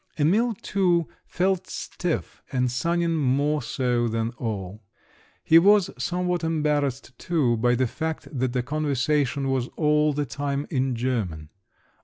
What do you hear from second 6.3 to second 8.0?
embarrassed too by the